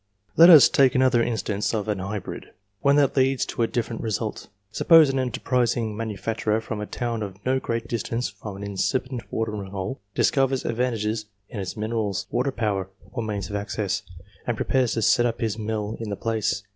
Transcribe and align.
Let 0.35 0.49
us 0.49 0.67
take 0.67 0.95
another 0.95 1.21
instance 1.21 1.75
of 1.75 1.87
an 1.87 1.99
hybrid; 1.99 2.47
one 2.79 2.95
that 2.95 3.15
leads 3.15 3.45
to 3.45 3.61
a 3.61 3.67
different 3.67 4.01
result. 4.01 4.47
Suppose 4.71 5.11
an 5.11 5.19
enterprising 5.19 5.95
manu 5.95 6.17
facturer 6.17 6.59
from 6.59 6.81
a 6.81 6.87
town 6.87 7.21
at 7.21 7.35
no 7.45 7.59
great 7.59 7.87
distance 7.87 8.27
from 8.27 8.55
an 8.57 8.63
incipent 8.63 9.21
watering 9.29 9.69
place, 9.69 9.97
discovers 10.15 10.65
advantages 10.65 11.27
in 11.49 11.59
its 11.59 11.77
minerals, 11.77 12.25
water 12.31 12.51
power, 12.51 12.89
or 13.11 13.21
means 13.21 13.51
of 13.51 13.55
access, 13.55 14.01
and 14.47 14.57
prepares 14.57 14.93
to 14.95 15.03
set 15.03 15.27
up 15.27 15.39
his 15.39 15.59
mill 15.59 15.95
in 15.99 16.09
the 16.09 16.15
place. 16.15 16.63